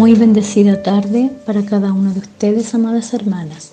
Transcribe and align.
Muy 0.00 0.14
bendecida 0.14 0.82
tarde 0.82 1.30
para 1.44 1.66
cada 1.66 1.92
una 1.92 2.14
de 2.14 2.20
ustedes, 2.20 2.74
amadas 2.74 3.12
hermanas. 3.12 3.72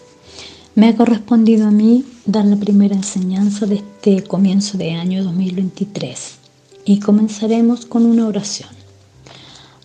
Me 0.75 0.89
ha 0.89 0.95
correspondido 0.97 1.65
a 1.65 1.71
mí 1.71 2.03
dar 2.25 2.43
la 2.43 2.57
primera 2.57 2.93
enseñanza 2.93 3.65
de 3.65 3.75
este 3.75 4.23
comienzo 4.27 4.77
de 4.77 4.91
año 4.91 5.23
2023 5.23 6.35
y 6.83 6.99
comenzaremos 6.99 7.85
con 7.85 8.05
una 8.05 8.27
oración. 8.27 8.67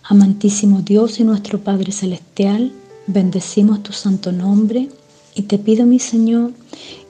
Amantísimo 0.03 0.81
Dios 0.81 1.21
y 1.21 1.23
nuestro 1.23 1.61
Padre 1.61 1.93
Celestial, 1.93 2.73
bendecimos 3.07 3.81
tu 3.81 3.93
santo 3.93 4.33
nombre 4.33 4.89
y 5.35 5.43
te 5.43 5.57
pido, 5.57 5.85
mi 5.85 5.99
Señor, 5.99 6.51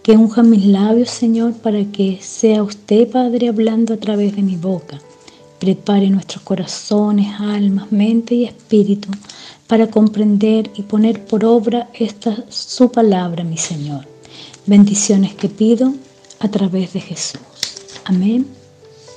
que 0.03 0.11
unja 0.11 0.43
mis 0.43 0.63
labios, 0.63 1.09
Señor, 1.09 1.53
para 1.53 1.83
que 1.85 2.19
sea 2.21 2.61
usted, 2.61 3.09
Padre, 3.09 3.49
hablando 3.49 3.95
a 3.95 3.97
través 3.97 4.35
de 4.35 4.43
mi 4.43 4.57
boca 4.57 5.01
Prepare 5.63 6.09
nuestros 6.09 6.43
corazones, 6.43 7.39
almas, 7.39 7.89
mente 7.89 8.35
y 8.35 8.43
espíritu 8.43 9.07
para 9.65 9.87
comprender 9.87 10.69
y 10.75 10.81
poner 10.81 11.23
por 11.23 11.45
obra 11.45 11.89
esta 11.93 12.43
su 12.49 12.91
palabra, 12.91 13.45
mi 13.45 13.55
Señor. 13.55 14.05
Bendiciones 14.65 15.35
que 15.35 15.47
pido 15.47 15.93
a 16.41 16.49
través 16.49 16.91
de 16.91 16.99
Jesús. 16.99 17.39
Amén 18.03 18.45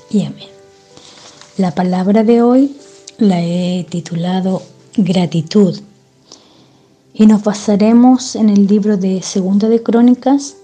y 0.09 0.23
amén. 0.23 0.47
La 1.59 1.75
palabra 1.75 2.23
de 2.23 2.43
hoy 2.43 2.77
la 3.19 3.43
he 3.43 3.85
titulado 3.91 4.63
Gratitud 4.97 5.81
y 7.13 7.27
nos 7.27 7.43
basaremos 7.43 8.37
en 8.37 8.51
el 8.51 8.69
libro 8.69 8.97
de 8.97 9.21
Segunda 9.21 9.69
de 9.69 9.83
Crónicas, 9.83 10.55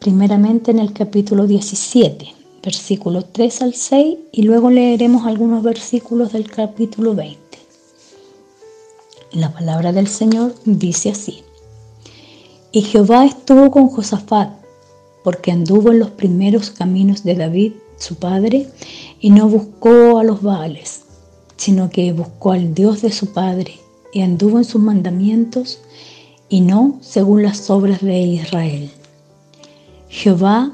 primeramente 0.00 0.72
en 0.72 0.80
el 0.80 0.92
capítulo 0.92 1.46
17 1.46 2.39
versículos 2.62 3.26
3 3.32 3.62
al 3.62 3.74
6 3.74 4.18
y 4.32 4.42
luego 4.42 4.70
leeremos 4.70 5.26
algunos 5.26 5.62
versículos 5.62 6.32
del 6.32 6.50
capítulo 6.50 7.14
20. 7.14 7.38
La 9.32 9.52
palabra 9.52 9.92
del 9.92 10.08
Señor 10.08 10.54
dice 10.64 11.10
así. 11.10 11.42
Y 12.72 12.82
Jehová 12.82 13.24
estuvo 13.24 13.70
con 13.70 13.88
Josafat, 13.88 14.50
porque 15.24 15.52
anduvo 15.52 15.90
en 15.90 15.98
los 15.98 16.10
primeros 16.10 16.70
caminos 16.70 17.24
de 17.24 17.34
David, 17.34 17.72
su 17.96 18.16
padre, 18.16 18.68
y 19.20 19.30
no 19.30 19.48
buscó 19.48 20.18
a 20.18 20.24
los 20.24 20.42
Baales, 20.42 21.02
sino 21.56 21.90
que 21.90 22.12
buscó 22.12 22.52
al 22.52 22.74
Dios 22.74 23.02
de 23.02 23.12
su 23.12 23.32
padre, 23.32 23.78
y 24.12 24.22
anduvo 24.22 24.58
en 24.58 24.64
sus 24.64 24.80
mandamientos, 24.80 25.80
y 26.48 26.60
no 26.60 26.98
según 27.00 27.42
las 27.42 27.70
obras 27.70 28.00
de 28.00 28.18
Israel. 28.18 28.90
Jehová, 30.08 30.72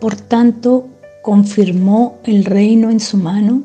por 0.00 0.16
tanto, 0.16 0.88
confirmó 1.24 2.18
el 2.24 2.44
reino 2.44 2.90
en 2.90 3.00
su 3.00 3.16
mano 3.16 3.62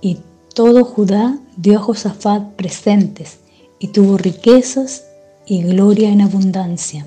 y 0.00 0.16
todo 0.54 0.82
Judá 0.82 1.38
dio 1.58 1.76
a 1.76 1.82
Josafat 1.82 2.54
presentes 2.54 3.36
y 3.78 3.88
tuvo 3.88 4.16
riquezas 4.16 5.04
y 5.44 5.62
gloria 5.62 6.08
en 6.08 6.22
abundancia. 6.22 7.06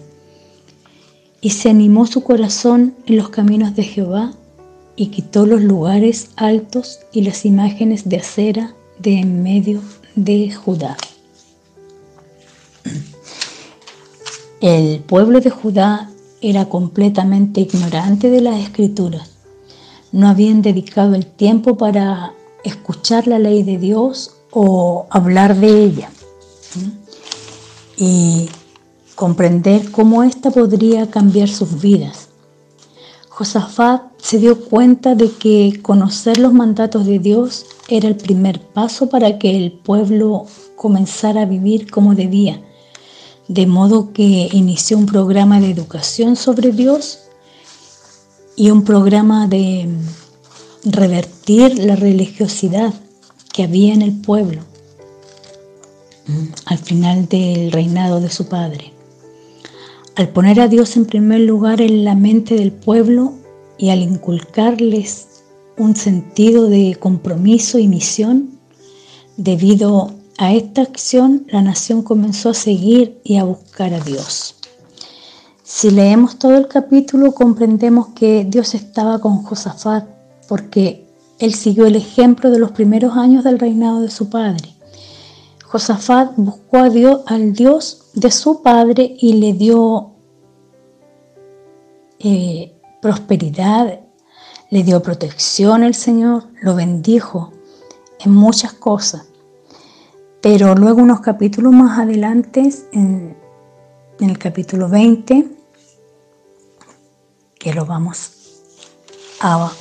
Y 1.41 1.49
se 1.49 1.71
animó 1.71 2.05
su 2.05 2.23
corazón 2.23 2.93
en 3.07 3.17
los 3.17 3.29
caminos 3.29 3.75
de 3.75 3.81
Jehová 3.81 4.33
y 4.95 5.07
quitó 5.07 5.47
los 5.47 5.63
lugares 5.63 6.29
altos 6.35 6.99
y 7.11 7.23
las 7.23 7.43
imágenes 7.43 8.07
de 8.07 8.17
acera 8.17 8.75
de 8.99 9.17
en 9.17 9.41
medio 9.41 9.81
de 10.13 10.51
Judá. 10.51 10.97
El 14.61 14.99
pueblo 14.99 15.41
de 15.41 15.49
Judá 15.49 16.11
era 16.41 16.69
completamente 16.69 17.61
ignorante 17.61 18.29
de 18.29 18.41
las 18.41 18.59
escrituras 18.59 19.38
no 20.11 20.27
habían 20.27 20.61
dedicado 20.61 21.15
el 21.15 21.25
tiempo 21.25 21.77
para 21.77 22.33
escuchar 22.63 23.27
la 23.27 23.39
ley 23.39 23.63
de 23.63 23.77
Dios 23.77 24.35
o 24.51 25.05
hablar 25.09 25.55
de 25.55 25.83
ella 25.83 26.09
y 27.97 28.49
comprender 29.15 29.91
cómo 29.91 30.23
ésta 30.23 30.51
podría 30.51 31.09
cambiar 31.09 31.49
sus 31.49 31.81
vidas. 31.81 32.29
Josafat 33.29 34.03
se 34.17 34.37
dio 34.39 34.59
cuenta 34.65 35.15
de 35.15 35.31
que 35.31 35.79
conocer 35.81 36.39
los 36.39 36.53
mandatos 36.53 37.05
de 37.05 37.19
Dios 37.19 37.65
era 37.87 38.07
el 38.07 38.15
primer 38.15 38.59
paso 38.59 39.09
para 39.09 39.39
que 39.39 39.55
el 39.55 39.71
pueblo 39.71 40.45
comenzara 40.75 41.41
a 41.41 41.45
vivir 41.45 41.89
como 41.89 42.15
debía, 42.15 42.61
de 43.47 43.65
modo 43.65 44.11
que 44.11 44.49
inició 44.51 44.97
un 44.97 45.05
programa 45.05 45.59
de 45.59 45.71
educación 45.71 46.35
sobre 46.35 46.71
Dios 46.71 47.28
y 48.59 48.71
un 48.71 48.83
programa 48.83 49.47
de 49.47 49.87
revertir 50.83 51.79
la 51.79 51.95
religiosidad 51.95 52.93
que 53.53 53.63
había 53.63 53.93
en 53.93 54.01
el 54.01 54.11
pueblo 54.11 54.63
al 56.65 56.77
final 56.77 57.29
del 57.29 57.71
reinado 57.71 58.19
de 58.19 58.29
su 58.29 58.49
padre. 58.49 58.91
Al 60.17 60.27
poner 60.27 60.59
a 60.59 60.67
Dios 60.67 60.97
en 60.97 61.05
primer 61.05 61.39
lugar 61.39 61.79
en 61.79 62.03
la 62.03 62.15
mente 62.15 62.55
del 62.55 62.73
pueblo 62.73 63.33
y 63.77 63.91
al 63.91 64.01
inculcarles 64.01 65.27
un 65.77 65.95
sentido 65.95 66.67
de 66.67 66.97
compromiso 66.99 67.79
y 67.79 67.87
misión, 67.87 68.59
debido 69.37 70.11
a 70.37 70.53
esta 70.53 70.81
acción 70.81 71.45
la 71.47 71.61
nación 71.61 72.03
comenzó 72.03 72.49
a 72.49 72.53
seguir 72.53 73.21
y 73.23 73.37
a 73.37 73.45
buscar 73.45 73.93
a 73.93 74.01
Dios. 74.01 74.58
Si 75.71 75.91
leemos 75.91 76.39
todo 76.39 76.57
el 76.57 76.67
capítulo 76.67 77.31
comprendemos 77.33 78.07
que 78.15 78.43
Dios 78.43 78.73
estaba 78.73 79.19
con 79.19 79.43
Josafat 79.43 80.03
porque 80.47 81.07
él 81.37 81.53
siguió 81.53 81.85
el 81.85 81.95
ejemplo 81.95 82.49
de 82.49 82.57
los 82.57 82.71
primeros 82.71 83.15
años 83.15 83.43
del 83.43 83.59
reinado 83.59 84.01
de 84.01 84.09
su 84.09 84.31
padre. 84.31 84.67
Josafat 85.63 86.31
buscó 86.37 86.77
a 86.77 86.89
Dios, 86.89 87.21
al 87.27 87.53
Dios 87.53 88.09
de 88.15 88.31
su 88.31 88.63
padre 88.63 89.15
y 89.19 89.33
le 89.33 89.53
dio 89.53 90.13
eh, 92.17 92.73
prosperidad, 92.99 93.99
le 94.71 94.83
dio 94.83 95.03
protección 95.03 95.83
el 95.83 95.93
Señor, 95.93 96.45
lo 96.63 96.73
bendijo 96.73 97.53
en 98.19 98.33
muchas 98.33 98.73
cosas. 98.73 99.27
Pero 100.41 100.73
luego 100.73 101.03
unos 101.03 101.19
capítulos 101.19 101.71
más 101.73 101.99
adelante, 101.99 102.73
en, 102.91 103.37
en 104.19 104.29
el 104.31 104.39
capítulo 104.39 104.89
20, 104.89 105.58
que 107.59 107.73
lo 107.73 107.85
vamos 107.85 108.31
a 109.41 109.71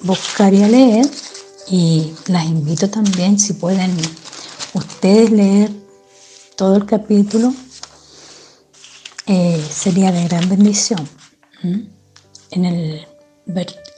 buscar 0.00 0.52
y 0.52 0.62
a 0.62 0.68
leer. 0.68 1.06
Y 1.68 2.12
las 2.26 2.44
invito 2.44 2.90
también, 2.90 3.38
si 3.38 3.54
pueden 3.54 3.96
ustedes 4.74 5.30
leer 5.30 5.70
todo 6.56 6.76
el 6.76 6.84
capítulo, 6.84 7.54
eh, 9.26 9.64
sería 9.70 10.12
de 10.12 10.26
gran 10.26 10.48
bendición. 10.48 11.08
En 12.50 12.64
el 12.64 13.06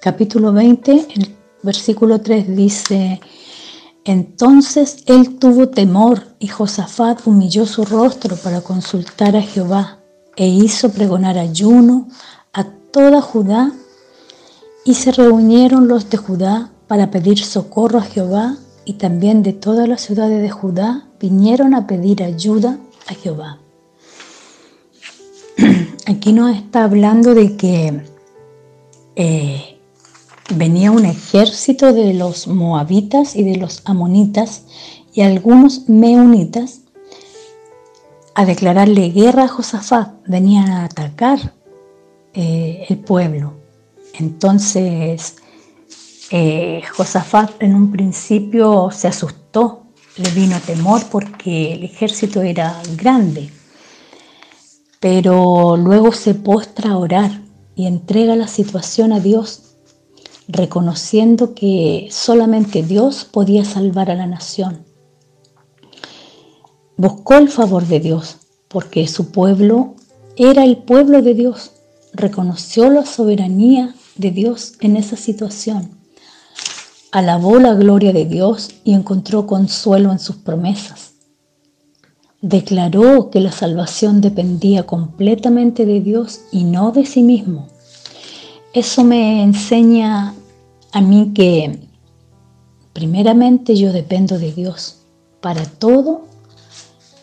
capítulo 0.00 0.52
20, 0.52 0.92
en 0.92 1.22
el 1.22 1.36
versículo 1.62 2.20
3 2.20 2.54
dice, 2.54 3.20
entonces 4.04 4.98
él 5.06 5.38
tuvo 5.38 5.70
temor 5.70 6.36
y 6.38 6.48
Josafat 6.48 7.26
humilló 7.26 7.64
su 7.64 7.86
rostro 7.86 8.36
para 8.36 8.60
consultar 8.60 9.34
a 9.34 9.42
Jehová 9.42 9.98
e 10.36 10.46
hizo 10.46 10.90
pregonar 10.90 11.38
ayuno, 11.38 12.08
toda 12.94 13.20
Judá, 13.20 13.72
y 14.84 14.94
se 14.94 15.10
reunieron 15.10 15.88
los 15.88 16.10
de 16.10 16.16
Judá 16.16 16.70
para 16.86 17.10
pedir 17.10 17.40
socorro 17.40 17.98
a 17.98 18.02
Jehová, 18.02 18.56
y 18.84 18.92
también 18.94 19.42
de 19.42 19.52
todas 19.52 19.88
las 19.88 20.02
ciudades 20.02 20.40
de 20.40 20.50
Judá 20.50 21.08
vinieron 21.18 21.74
a 21.74 21.88
pedir 21.88 22.22
ayuda 22.22 22.78
a 23.08 23.14
Jehová. 23.14 23.58
Aquí 26.06 26.32
nos 26.32 26.56
está 26.56 26.84
hablando 26.84 27.34
de 27.34 27.56
que 27.56 28.00
eh, 29.16 29.76
venía 30.54 30.92
un 30.92 31.04
ejército 31.04 31.92
de 31.92 32.14
los 32.14 32.46
moabitas 32.46 33.34
y 33.34 33.42
de 33.42 33.56
los 33.56 33.82
amonitas 33.86 34.62
y 35.12 35.22
algunos 35.22 35.88
meunitas 35.88 36.82
a 38.36 38.44
declararle 38.44 39.10
guerra 39.10 39.44
a 39.44 39.48
Josafat, 39.48 40.12
venían 40.28 40.70
a 40.70 40.84
atacar 40.84 41.54
eh, 42.34 42.86
el 42.88 42.98
pueblo. 42.98 43.54
Entonces, 44.14 45.36
eh, 46.30 46.82
Josafat 46.96 47.62
en 47.62 47.74
un 47.74 47.92
principio 47.92 48.90
se 48.90 49.06
asustó, 49.06 49.84
le 50.16 50.30
vino 50.30 50.58
temor 50.60 51.02
porque 51.10 51.74
el 51.74 51.84
ejército 51.84 52.42
era 52.42 52.80
grande, 52.96 53.50
pero 54.98 55.76
luego 55.76 56.10
se 56.12 56.34
postra 56.34 56.90
a 56.90 56.98
orar 56.98 57.40
y 57.76 57.86
entrega 57.86 58.34
la 58.34 58.48
situación 58.48 59.12
a 59.12 59.20
Dios, 59.20 59.76
reconociendo 60.48 61.54
que 61.54 62.08
solamente 62.10 62.82
Dios 62.82 63.24
podía 63.24 63.64
salvar 63.64 64.10
a 64.10 64.16
la 64.16 64.26
nación. 64.26 64.84
Buscó 66.96 67.34
el 67.34 67.48
favor 67.48 67.86
de 67.86 68.00
Dios 68.00 68.38
porque 68.66 69.06
su 69.06 69.30
pueblo 69.30 69.94
era 70.36 70.64
el 70.64 70.78
pueblo 70.78 71.22
de 71.22 71.34
Dios 71.34 71.73
reconoció 72.14 72.88
la 72.90 73.04
soberanía 73.04 73.94
de 74.16 74.30
Dios 74.30 74.74
en 74.80 74.96
esa 74.96 75.16
situación, 75.16 75.90
alabó 77.12 77.58
la 77.58 77.74
gloria 77.74 78.12
de 78.12 78.24
Dios 78.24 78.70
y 78.84 78.94
encontró 78.94 79.46
consuelo 79.46 80.12
en 80.12 80.18
sus 80.18 80.36
promesas. 80.36 81.10
declaró 82.40 83.30
que 83.30 83.40
la 83.40 83.50
salvación 83.50 84.20
dependía 84.20 84.84
completamente 84.84 85.86
de 85.86 86.00
Dios 86.00 86.42
y 86.52 86.64
no 86.64 86.92
de 86.92 87.06
sí 87.06 87.22
mismo. 87.22 87.68
Eso 88.74 89.02
me 89.02 89.42
enseña 89.42 90.34
a 90.92 91.00
mí 91.00 91.32
que 91.34 91.88
primeramente 92.92 93.76
yo 93.76 93.94
dependo 93.94 94.38
de 94.38 94.52
Dios 94.52 94.98
para 95.40 95.64
todo 95.64 96.26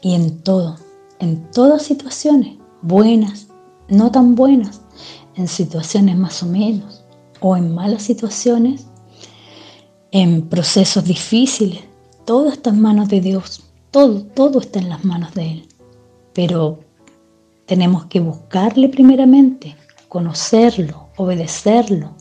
y 0.01 0.15
en 0.15 0.39
todo, 0.39 0.77
en 1.19 1.51
todas 1.51 1.83
situaciones, 1.83 2.57
buenas, 2.81 3.47
no 3.89 4.09
tan 4.11 4.33
buenas, 4.33 4.80
en 5.35 5.47
situaciones 5.47 6.17
más 6.17 6.43
o 6.43 6.45
menos, 6.45 7.03
o 7.39 7.55
en 7.57 7.73
malas 7.73 8.03
situaciones, 8.03 8.85
en 10.11 10.47
procesos 10.49 11.03
difíciles, 11.05 11.81
todo 12.25 12.49
está 12.49 12.69
en 12.69 12.81
manos 12.81 13.09
de 13.09 13.21
Dios, 13.21 13.63
todo, 13.91 14.23
todo 14.23 14.59
está 14.59 14.79
en 14.79 14.89
las 14.89 15.03
manos 15.03 15.33
de 15.33 15.51
Él. 15.51 15.67
Pero 16.33 16.79
tenemos 17.65 18.05
que 18.05 18.19
buscarle 18.19 18.89
primeramente, 18.89 19.75
conocerlo, 20.07 21.07
obedecerlo. 21.17 22.11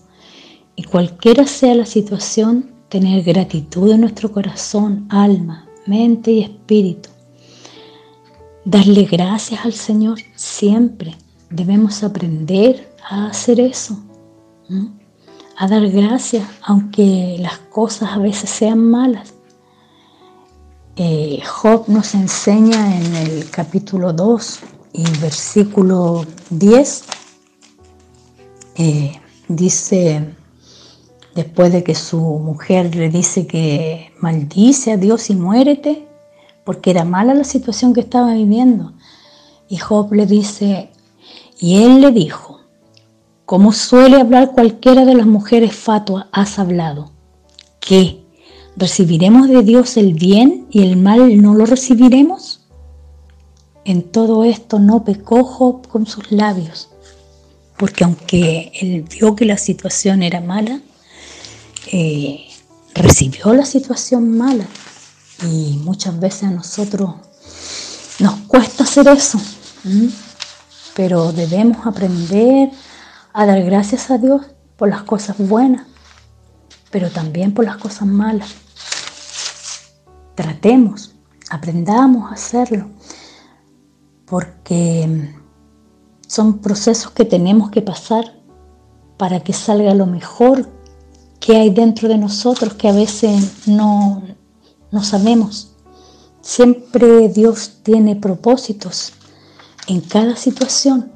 Y 0.77 0.85
cualquiera 0.85 1.47
sea 1.47 1.75
la 1.75 1.87
situación, 1.87 2.71
tener 2.89 3.23
gratitud 3.23 3.91
en 3.93 4.03
nuestro 4.03 4.33
corazón, 4.33 5.07
alma, 5.11 5.69
mente 5.87 6.31
y 6.31 6.43
espíritu. 6.43 7.09
Darle 8.65 9.05
gracias 9.05 9.65
al 9.65 9.73
Señor 9.73 10.19
siempre. 10.37 11.17
Debemos 11.51 12.03
aprender 12.05 12.89
a 13.11 13.27
hacer 13.27 13.61
eso. 13.61 13.99
A 15.57 15.69
dar 15.69 15.87
gracias 15.91 16.49
aunque 16.62 17.37
las 17.41 17.59
cosas 17.59 18.11
a 18.12 18.19
veces 18.19 18.49
sean 18.49 18.79
malas. 18.79 19.35
Eh, 20.97 21.43
Job 21.45 21.85
nos 21.89 22.15
enseña 22.15 22.97
en 22.97 23.17
el 23.17 23.51
capítulo 23.51 24.12
2 24.12 24.61
y 24.93 25.05
versículo 25.19 26.25
10, 26.51 27.05
eh, 28.77 29.21
dice, 29.49 30.35
después 31.35 31.73
de 31.73 31.83
que 31.83 31.95
su 31.95 32.21
mujer 32.21 32.95
le 32.95 33.09
dice 33.09 33.47
que 33.47 34.12
maldice 34.21 34.93
a 34.93 34.97
Dios 34.97 35.31
y 35.31 35.37
muérete, 35.37 36.07
porque 36.65 36.91
era 36.91 37.05
mala 37.05 37.35
la 37.35 37.45
situación 37.45 37.93
que 37.93 38.01
estaba 38.01 38.35
viviendo. 38.35 38.93
Y 39.69 39.79
Job 39.79 40.12
le 40.12 40.27
dice, 40.27 40.91
y 41.59 41.83
él 41.83 42.01
le 42.01 42.11
dijo, 42.11 42.60
como 43.50 43.73
suele 43.73 44.20
hablar 44.20 44.52
cualquiera 44.52 45.05
de 45.05 45.17
las 45.17 45.26
mujeres 45.26 45.75
fatuas, 45.75 46.26
has 46.31 46.61
hablado, 46.61 47.11
¿qué? 47.81 48.23
¿Recibiremos 48.76 49.49
de 49.49 49.64
Dios 49.64 49.97
el 49.97 50.14
bien 50.14 50.69
y 50.70 50.85
el 50.85 50.97
mal 50.97 51.43
no 51.43 51.55
lo 51.55 51.67
recibiremos? 51.67 52.61
En 53.85 54.05
todo 54.05 54.44
esto 54.44 54.79
no 54.79 55.02
pecó 55.02 55.43
Job 55.43 55.88
con 55.88 56.06
sus 56.06 56.31
labios, 56.31 56.91
porque 57.76 58.05
aunque 58.05 58.70
él 58.81 59.05
vio 59.11 59.35
que 59.35 59.47
la 59.47 59.58
situación 59.58 60.23
era 60.23 60.41
mala, 60.41 60.81
eh, 61.91 62.47
recibió 62.94 63.52
la 63.52 63.64
situación 63.64 64.31
mala. 64.31 64.69
Y 65.43 65.76
muchas 65.82 66.20
veces 66.20 66.44
a 66.44 66.50
nosotros 66.50 67.14
nos 68.20 68.35
cuesta 68.47 68.85
hacer 68.85 69.08
eso, 69.08 69.41
pero 70.94 71.32
debemos 71.32 71.85
aprender 71.85 72.70
a 73.32 73.47
dar 73.47 73.62
gracias 73.62 74.11
a 74.11 74.19
Dios 74.19 74.47
por 74.77 74.88
las 74.88 75.03
cosas 75.03 75.37
buenas, 75.38 75.87
pero 76.91 77.11
también 77.11 77.55
por 77.55 77.65
las 77.65 77.77
cosas 77.77 78.06
malas 78.06 78.55
tratemos, 80.41 81.15
aprendamos 81.50 82.31
a 82.31 82.35
hacerlo, 82.35 82.88
porque 84.25 85.35
son 86.27 86.59
procesos 86.61 87.11
que 87.11 87.27
tenemos 87.27 87.71
que 87.71 87.82
pasar 87.82 88.25
para 89.19 89.41
que 89.41 89.53
salga 89.53 89.93
lo 89.93 90.06
mejor 90.06 90.67
que 91.41 91.56
hay 91.56 91.71
dentro 91.71 92.09
de 92.09 92.17
nosotros 92.17 92.75
que 92.75 92.88
a 92.88 92.93
veces 92.93 93.67
no, 93.67 94.23
no 94.91 95.03
sabemos. 95.03 95.73
Siempre 96.41 97.29
Dios 97.29 97.81
tiene 97.83 98.17
propósitos 98.17 99.12
en 99.88 100.00
cada 100.00 100.37
situación 100.37 101.12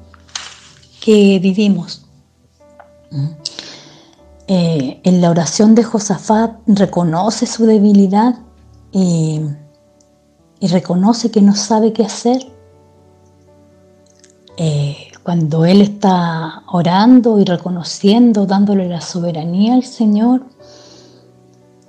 que 1.01 1.39
vivimos. 1.39 2.04
Eh, 4.47 5.01
en 5.03 5.21
la 5.21 5.31
oración 5.31 5.73
de 5.73 5.83
Josafat 5.83 6.59
reconoce 6.67 7.47
su 7.47 7.65
debilidad 7.65 8.35
y, 8.91 9.41
reconoce 10.61 11.29
que 11.29 11.41
no 11.41 11.55
sabe 11.55 11.93
qué 11.93 12.03
hacer. 12.03 12.41
Eh, 14.57 14.95
cuando 15.23 15.65
él 15.65 15.81
está 15.81 16.63
orando 16.67 17.39
y 17.39 17.43
reconociendo, 17.43 18.45
dándole 18.45 18.87
la 18.87 19.01
soberanía 19.01 19.73
al 19.75 19.83
Señor, 19.83 20.43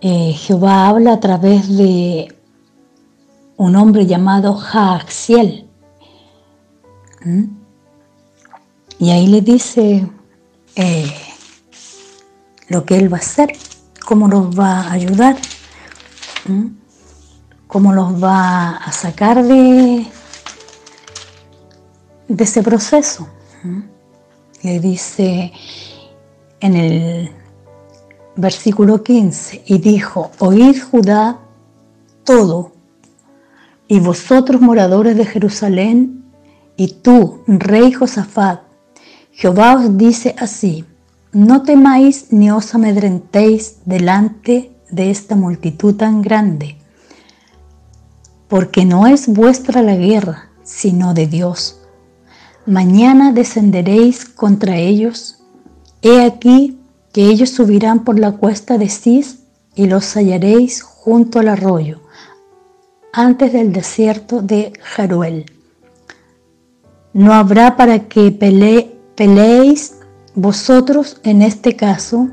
eh, 0.01 0.33
Jehová 0.33 0.89
habla 0.89 1.15
a 1.15 1.21
través 1.21 1.75
de 1.77 2.35
un 3.57 3.77
hombre 3.77 4.07
llamado 4.07 4.55
Jaaxiel. 4.55 5.69
¿Mm? 7.25 7.45
Y 8.99 9.11
ahí 9.11 9.27
le 9.27 9.41
dice 9.43 10.07
eh, 10.77 11.13
lo 12.69 12.85
que 12.85 12.97
él 12.97 13.13
va 13.13 13.17
a 13.17 13.21
hacer, 13.21 13.57
cómo 14.05 14.29
nos 14.29 14.57
va 14.57 14.83
a 14.83 14.93
ayudar. 14.93 15.37
Cómo 17.67 17.93
los 17.93 18.23
va 18.23 18.77
a 18.77 18.93
sacar 18.93 19.43
de, 19.43 20.07
de 22.29 22.45
ese 22.45 22.63
proceso. 22.63 23.29
Le 24.63 24.79
dice 24.79 25.53
en 26.61 26.77
el 26.77 27.31
versículo 28.37 29.03
15, 29.03 29.65
y 29.67 29.79
dijo, 29.79 30.31
oíd 30.39 30.81
Judá 30.81 31.41
todo, 32.25 32.73
y 33.89 34.01
vosotros 34.01 34.61
moradores 34.61 35.17
de 35.17 35.25
Jerusalén, 35.25 36.25
y 36.77 36.89
tú, 36.89 37.43
rey 37.47 37.93
Josafat, 37.93 38.66
Jehová 39.39 39.75
os 39.75 39.99
dice 39.99 40.35
así, 40.39 40.87
no 41.31 41.61
temáis 41.61 42.33
ni 42.33 42.51
os 42.51 42.75
amedrentéis 42.75 43.77
delante 43.85 44.73
de 44.91 45.11
esta 45.11 45.37
multitud 45.37 45.95
tan 45.95 46.23
grande, 46.23 46.79
porque 48.49 48.87
no 48.87 49.07
es 49.07 49.29
vuestra 49.29 49.83
la 49.83 49.95
guerra, 49.95 50.49
sino 50.63 51.13
de 51.13 51.27
Dios. 51.27 51.79
Mañana 52.65 53.33
descenderéis 53.33 54.25
contra 54.25 54.79
ellos. 54.79 55.45
He 56.01 56.25
aquí 56.25 56.81
que 57.13 57.27
ellos 57.27 57.51
subirán 57.51 58.05
por 58.05 58.19
la 58.19 58.33
cuesta 58.33 58.79
de 58.79 58.89
Cis 58.89 59.41
y 59.75 59.87
los 59.87 60.15
hallaréis 60.15 60.81
junto 60.81 61.41
al 61.41 61.49
arroyo, 61.49 62.01
antes 63.13 63.53
del 63.53 63.71
desierto 63.75 64.41
de 64.41 64.73
Jaruel. 64.81 65.45
No 67.13 67.35
habrá 67.35 67.77
para 67.77 68.09
que 68.09 68.31
peleéis 69.17 69.95
vosotros 70.35 71.21
en 71.25 71.43
este 71.43 71.75
caso. 71.75 72.29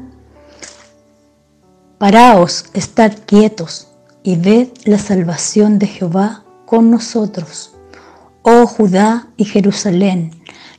Paraos, 1.98 2.66
estad 2.74 3.14
quietos 3.26 3.88
y 4.22 4.36
ved 4.36 4.68
la 4.84 4.98
salvación 4.98 5.80
de 5.80 5.88
Jehová 5.88 6.44
con 6.66 6.92
nosotros. 6.92 7.74
Oh 8.42 8.68
Judá 8.68 9.30
y 9.38 9.46
Jerusalén, 9.46 10.32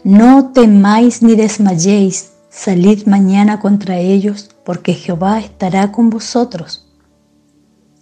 no 0.04 0.52
temáis 0.52 1.22
ni 1.22 1.34
desmayéis, 1.34 2.32
salid 2.50 3.06
mañana 3.06 3.58
contra 3.58 3.96
ellos, 3.96 4.50
porque 4.64 4.92
Jehová 4.92 5.40
estará 5.40 5.92
con 5.92 6.10
vosotros. 6.10 6.86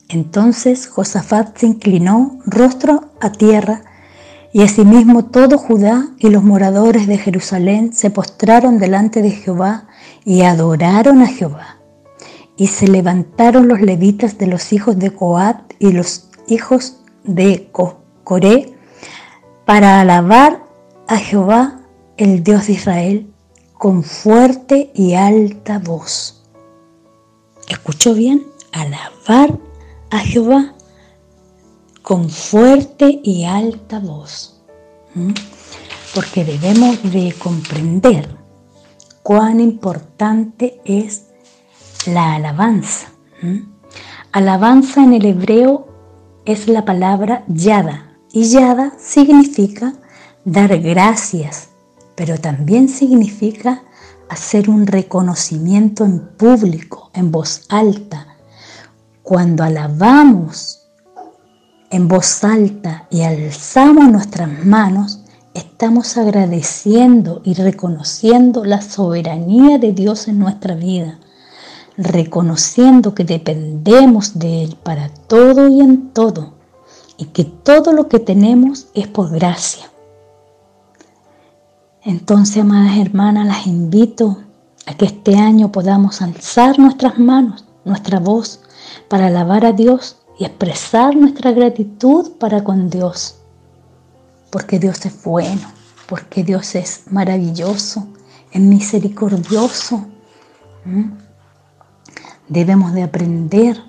Entonces 0.08 0.88
Josafat 0.88 1.56
se 1.56 1.66
inclinó 1.66 2.40
rostro 2.44 3.12
a 3.20 3.30
tierra, 3.30 3.84
y 4.52 4.62
asimismo 4.62 5.24
todo 5.24 5.56
Judá 5.56 6.08
y 6.18 6.28
los 6.28 6.42
moradores 6.42 7.06
de 7.06 7.16
Jerusalén 7.16 7.92
se 7.94 8.10
postraron 8.10 8.78
delante 8.78 9.22
de 9.22 9.30
Jehová 9.30 9.88
y 10.24 10.42
adoraron 10.42 11.22
a 11.22 11.26
Jehová. 11.26 11.78
Y 12.56 12.66
se 12.66 12.86
levantaron 12.86 13.66
los 13.66 13.80
levitas 13.80 14.36
de 14.36 14.46
los 14.46 14.72
hijos 14.72 14.98
de 14.98 15.10
Coat 15.10 15.72
y 15.78 15.92
los 15.92 16.28
hijos 16.48 16.98
de 17.24 17.70
Coré 18.24 18.74
para 19.64 20.00
alabar 20.00 20.62
a 21.08 21.16
Jehová, 21.16 21.80
el 22.18 22.44
Dios 22.44 22.66
de 22.66 22.74
Israel, 22.74 23.26
con 23.78 24.02
fuerte 24.02 24.90
y 24.94 25.14
alta 25.14 25.78
voz. 25.78 26.44
¿Escuchó 27.68 28.12
bien? 28.14 28.44
Alabar 28.72 29.58
a 30.10 30.18
Jehová 30.18 30.74
con 32.02 32.28
fuerte 32.28 33.20
y 33.22 33.44
alta 33.44 34.00
voz. 34.00 34.60
Porque 36.14 36.44
debemos 36.44 37.02
de 37.02 37.34
comprender 37.38 38.28
cuán 39.22 39.60
importante 39.60 40.80
es 40.84 41.26
la 42.06 42.34
alabanza. 42.34 43.08
Alabanza 44.32 45.02
en 45.02 45.14
el 45.14 45.24
hebreo 45.26 45.88
es 46.44 46.68
la 46.68 46.84
palabra 46.84 47.44
yada 47.48 48.16
Y 48.32 48.44
yada 48.44 48.92
significa 48.98 49.94
dar 50.44 50.76
gracias, 50.78 51.68
pero 52.14 52.38
también 52.38 52.88
significa 52.88 53.82
hacer 54.28 54.70
un 54.70 54.86
reconocimiento 54.86 56.04
en 56.04 56.20
público, 56.36 57.10
en 57.14 57.30
voz 57.30 57.66
alta. 57.68 58.38
Cuando 59.22 59.62
alabamos 59.62 60.81
en 61.92 62.08
voz 62.08 62.42
alta 62.42 63.06
y 63.10 63.20
alzamos 63.20 64.10
nuestras 64.10 64.64
manos, 64.64 65.20
estamos 65.52 66.16
agradeciendo 66.16 67.42
y 67.44 67.52
reconociendo 67.52 68.64
la 68.64 68.80
soberanía 68.80 69.76
de 69.76 69.92
Dios 69.92 70.26
en 70.26 70.38
nuestra 70.38 70.74
vida, 70.74 71.18
reconociendo 71.98 73.14
que 73.14 73.24
dependemos 73.24 74.38
de 74.38 74.64
Él 74.64 74.76
para 74.82 75.10
todo 75.10 75.68
y 75.68 75.80
en 75.80 76.08
todo, 76.14 76.54
y 77.18 77.26
que 77.26 77.44
todo 77.44 77.92
lo 77.92 78.08
que 78.08 78.18
tenemos 78.18 78.86
es 78.94 79.06
por 79.06 79.30
gracia. 79.30 79.90
Entonces, 82.04 82.62
amadas 82.62 82.96
hermanas, 82.96 83.46
las 83.46 83.66
invito 83.66 84.38
a 84.86 84.94
que 84.94 85.04
este 85.04 85.36
año 85.36 85.70
podamos 85.70 86.22
alzar 86.22 86.78
nuestras 86.78 87.18
manos, 87.18 87.66
nuestra 87.84 88.18
voz, 88.18 88.60
para 89.08 89.26
alabar 89.26 89.66
a 89.66 89.72
Dios 89.72 90.21
y 90.42 90.44
expresar 90.44 91.14
nuestra 91.14 91.52
gratitud 91.52 92.32
para 92.32 92.64
con 92.64 92.90
Dios. 92.90 93.36
Porque 94.50 94.80
Dios 94.80 95.06
es 95.06 95.22
bueno, 95.22 95.70
porque 96.08 96.42
Dios 96.42 96.74
es 96.74 97.04
maravilloso, 97.12 98.08
es 98.50 98.60
misericordioso. 98.60 100.04
Debemos 102.48 102.92
de 102.92 103.04
aprender 103.04 103.80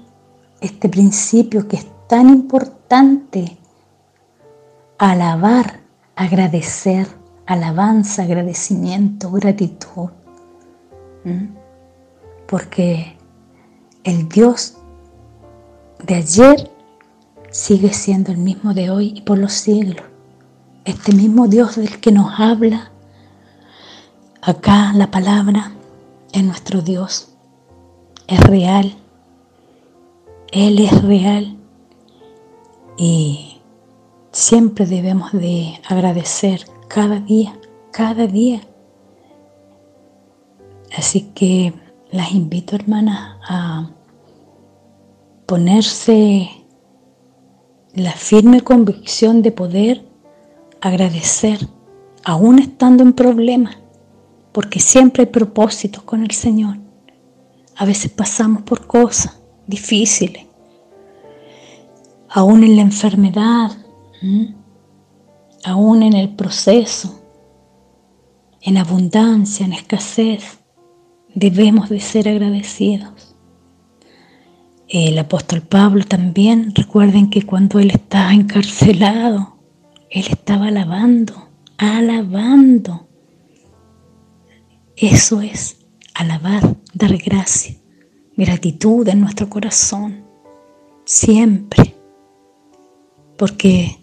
este 0.61 0.89
principio 0.89 1.67
que 1.67 1.77
es 1.77 1.87
tan 2.07 2.29
importante. 2.29 3.57
Alabar, 4.99 5.79
agradecer 6.15 7.07
alabanza, 7.47 8.21
agradecimiento, 8.21 9.31
gratitud. 9.31 10.11
Porque 12.45 13.17
el 14.03 14.29
Dios 14.29 14.77
de 16.03 16.15
ayer 16.15 16.69
sigue 17.49 17.93
siendo 17.93 18.31
el 18.31 18.37
mismo 18.37 18.73
de 18.73 18.89
hoy 18.89 19.13
y 19.15 19.21
por 19.21 19.37
los 19.37 19.53
siglos. 19.53 20.05
Este 20.85 21.13
mismo 21.13 21.47
Dios 21.47 21.75
del 21.77 21.99
que 21.99 22.11
nos 22.11 22.39
habla 22.39 22.91
acá 24.41 24.91
la 24.93 25.09
palabra 25.09 25.71
es 26.33 26.43
nuestro 26.43 26.81
Dios. 26.81 27.29
Es 28.27 28.39
real. 28.41 28.95
Él 30.51 30.79
es 30.79 31.01
real. 31.03 31.57
Y 32.97 33.61
siempre 34.31 34.85
debemos 34.85 35.31
de 35.31 35.79
agradecer 35.87 36.65
cada 36.87 37.19
día, 37.19 37.57
cada 37.91 38.27
día. 38.27 38.61
Así 40.97 41.31
que 41.33 41.73
las 42.11 42.31
invito, 42.33 42.75
hermanas, 42.75 43.37
a 43.47 43.89
ponerse 45.45 46.49
la 47.93 48.11
firme 48.13 48.61
convicción 48.61 49.41
de 49.41 49.51
poder 49.51 50.05
agradecer, 50.81 51.67
aún 52.23 52.59
estando 52.59 53.03
en 53.03 53.13
problemas, 53.13 53.77
porque 54.51 54.79
siempre 54.79 55.23
hay 55.23 55.29
propósitos 55.29 56.03
con 56.03 56.23
el 56.23 56.31
Señor. 56.31 56.77
A 57.75 57.85
veces 57.85 58.11
pasamos 58.11 58.63
por 58.63 58.87
cosas 58.87 59.39
difíciles, 59.67 60.45
aún 62.29 62.63
en 62.63 62.75
la 62.75 62.81
enfermedad 62.81 63.71
aún 65.63 66.03
en 66.03 66.13
el 66.13 66.35
proceso, 66.35 67.21
en 68.61 68.77
abundancia, 68.77 69.65
en 69.65 69.73
escasez, 69.73 70.59
debemos 71.33 71.89
de 71.89 71.99
ser 71.99 72.29
agradecidos. 72.29 73.32
El 74.93 75.17
apóstol 75.17 75.61
Pablo 75.61 76.05
también, 76.05 76.71
recuerden 76.75 77.29
que 77.29 77.45
cuando 77.45 77.79
él 77.79 77.89
estaba 77.89 78.33
encarcelado, 78.33 79.57
él 80.09 80.25
estaba 80.29 80.67
alabando, 80.67 81.49
alabando. 81.77 83.07
Eso 84.95 85.41
es 85.41 85.77
alabar, 86.13 86.77
dar 86.93 87.17
gracia, 87.17 87.75
gratitud 88.37 89.07
en 89.09 89.19
nuestro 89.19 89.49
corazón, 89.49 90.23
siempre, 91.05 91.95
porque 93.37 93.97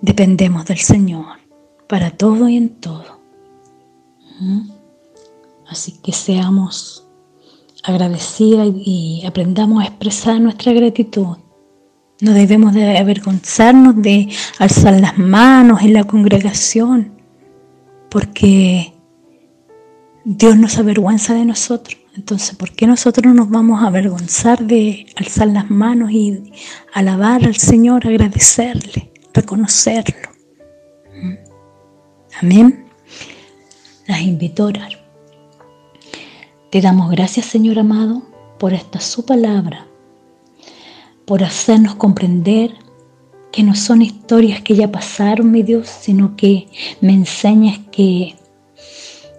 Dependemos 0.00 0.64
del 0.66 0.78
Señor 0.78 1.38
para 1.88 2.12
todo 2.12 2.48
y 2.48 2.56
en 2.56 2.68
todo. 2.80 3.20
¿Mm? 4.38 4.70
Así 5.66 5.98
que 6.02 6.12
seamos 6.12 7.07
agradecidas 7.88 8.68
y 8.84 9.22
aprendamos 9.26 9.82
a 9.82 9.86
expresar 9.86 10.40
nuestra 10.40 10.72
gratitud. 10.72 11.36
No 12.20 12.32
debemos 12.32 12.74
de 12.74 12.98
avergonzarnos 12.98 14.00
de 14.02 14.28
alzar 14.58 15.00
las 15.00 15.16
manos 15.18 15.82
en 15.82 15.92
la 15.92 16.04
congregación, 16.04 17.12
porque 18.10 18.92
Dios 20.24 20.56
nos 20.56 20.78
avergüenza 20.78 21.34
de 21.34 21.44
nosotros. 21.44 21.96
Entonces, 22.16 22.56
¿por 22.56 22.72
qué 22.72 22.86
nosotros 22.86 23.32
nos 23.32 23.48
vamos 23.48 23.82
a 23.82 23.86
avergonzar 23.86 24.64
de 24.64 25.06
alzar 25.16 25.46
las 25.48 25.70
manos 25.70 26.10
y 26.10 26.52
alabar 26.92 27.44
al 27.44 27.56
Señor, 27.56 28.06
agradecerle? 28.06 29.08
reconocerlo. 29.38 30.28
Amén. 32.40 32.86
Las 34.06 34.20
invito 34.20 34.64
a 34.64 34.66
orar. 34.66 35.07
Te 36.70 36.82
damos 36.82 37.10
gracias, 37.10 37.46
Señor 37.46 37.78
amado, 37.78 38.22
por 38.58 38.74
esta 38.74 39.00
su 39.00 39.24
palabra, 39.24 39.86
por 41.24 41.42
hacernos 41.42 41.94
comprender 41.94 42.74
que 43.50 43.62
no 43.62 43.74
son 43.74 44.02
historias 44.02 44.60
que 44.60 44.74
ya 44.74 44.92
pasaron, 44.92 45.50
mi 45.50 45.62
Dios, 45.62 45.88
sino 45.88 46.36
que 46.36 46.68
me 47.00 47.14
enseñas 47.14 47.78
que 47.90 48.36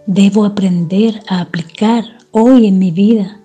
debo 0.07 0.43
aprender 0.43 1.21
a 1.27 1.41
aplicar 1.41 2.03
hoy 2.31 2.65
en 2.65 2.79
mi 2.79 2.89
vida 2.89 3.39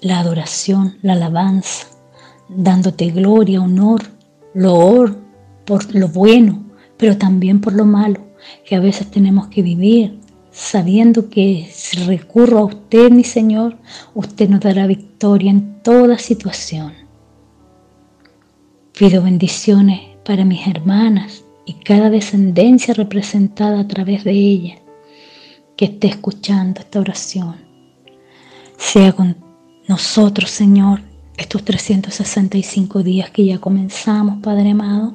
la 0.00 0.18
adoración, 0.18 0.98
la 1.02 1.12
alabanza, 1.12 1.86
dándote 2.48 3.12
gloria, 3.12 3.60
honor 3.60 4.02
loor 4.54 5.16
por 5.64 5.94
lo 5.94 6.08
bueno, 6.08 6.64
pero 6.96 7.16
también 7.16 7.60
por 7.60 7.74
lo 7.74 7.84
malo, 7.84 8.26
que 8.64 8.74
a 8.74 8.80
veces 8.80 9.08
tenemos 9.08 9.46
que 9.46 9.62
vivir 9.62 10.18
sabiendo 10.56 11.28
que 11.28 11.68
si 11.70 11.98
recurro 11.98 12.60
a 12.60 12.64
usted, 12.64 13.10
mi 13.10 13.24
Señor, 13.24 13.76
usted 14.14 14.48
nos 14.48 14.60
dará 14.60 14.86
victoria 14.86 15.50
en 15.50 15.82
toda 15.82 16.16
situación. 16.16 16.94
Pido 18.98 19.22
bendiciones 19.22 20.00
para 20.24 20.46
mis 20.46 20.66
hermanas 20.66 21.44
y 21.66 21.74
cada 21.74 22.08
descendencia 22.08 22.94
representada 22.94 23.80
a 23.80 23.86
través 23.86 24.24
de 24.24 24.32
ella 24.32 24.76
que 25.76 25.84
esté 25.84 26.06
escuchando 26.08 26.80
esta 26.80 27.00
oración. 27.00 27.56
Sea 28.78 29.12
con 29.12 29.36
nosotros, 29.86 30.50
Señor, 30.50 31.02
estos 31.36 31.64
365 31.64 33.02
días 33.02 33.30
que 33.30 33.44
ya 33.44 33.58
comenzamos, 33.58 34.42
Padre 34.42 34.70
amado. 34.70 35.14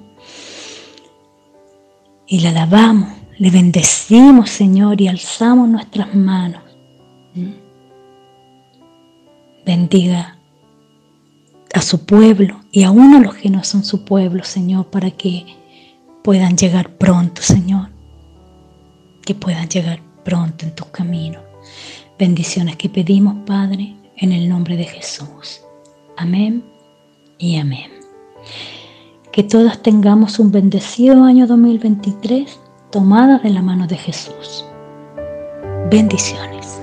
Y 2.27 2.41
le 2.41 2.49
alabamos, 2.49 3.20
le 3.41 3.49
bendecimos, 3.49 4.51
Señor, 4.51 5.01
y 5.01 5.07
alzamos 5.07 5.67
nuestras 5.67 6.13
manos. 6.13 6.61
Bendiga 9.65 10.37
a 11.73 11.81
su 11.81 12.05
pueblo 12.05 12.59
y 12.71 12.83
aún 12.83 13.15
a 13.15 13.19
los 13.19 13.33
que 13.33 13.49
no 13.49 13.63
son 13.63 13.83
su 13.83 14.05
pueblo, 14.05 14.43
Señor, 14.43 14.91
para 14.91 15.09
que 15.09 15.47
puedan 16.23 16.55
llegar 16.55 16.95
pronto, 16.99 17.41
Señor. 17.41 17.89
Que 19.25 19.33
puedan 19.33 19.67
llegar 19.67 20.03
pronto 20.23 20.67
en 20.67 20.75
tus 20.75 20.89
caminos. 20.89 21.41
Bendiciones 22.19 22.75
que 22.75 22.89
pedimos, 22.89 23.37
Padre, 23.47 23.95
en 24.17 24.33
el 24.33 24.47
nombre 24.49 24.77
de 24.77 24.83
Jesús. 24.83 25.61
Amén 26.15 26.63
y 27.39 27.55
amén. 27.55 27.89
Que 29.31 29.41
todas 29.41 29.81
tengamos 29.81 30.37
un 30.37 30.51
bendecido 30.51 31.23
año 31.23 31.47
2023 31.47 32.60
tomada 32.91 33.39
de 33.39 33.49
la 33.49 33.61
mano 33.61 33.87
de 33.87 33.95
Jesús. 33.97 34.65
Bendiciones. 35.89 36.80